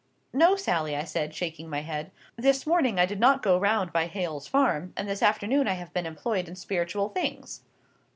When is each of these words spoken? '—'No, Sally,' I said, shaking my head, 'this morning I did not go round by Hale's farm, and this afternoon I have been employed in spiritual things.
'—'No, 0.33 0.55
Sally,' 0.55 0.95
I 0.97 1.03
said, 1.03 1.35
shaking 1.35 1.69
my 1.69 1.81
head, 1.81 2.09
'this 2.35 2.65
morning 2.65 2.97
I 2.99 3.05
did 3.05 3.19
not 3.19 3.43
go 3.43 3.59
round 3.59 3.93
by 3.93 4.07
Hale's 4.07 4.47
farm, 4.47 4.93
and 4.97 5.07
this 5.07 5.21
afternoon 5.21 5.67
I 5.67 5.73
have 5.73 5.93
been 5.93 6.07
employed 6.07 6.47
in 6.47 6.55
spiritual 6.55 7.09
things. 7.09 7.61